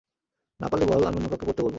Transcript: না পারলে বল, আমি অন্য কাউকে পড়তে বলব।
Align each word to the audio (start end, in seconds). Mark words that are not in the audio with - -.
না 0.59 0.67
পারলে 0.67 0.85
বল, 0.85 1.03
আমি 1.05 1.17
অন্য 1.17 1.27
কাউকে 1.29 1.45
পড়তে 1.45 1.61
বলব। 1.61 1.69